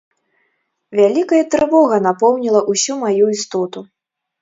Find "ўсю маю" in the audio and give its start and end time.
2.73-3.25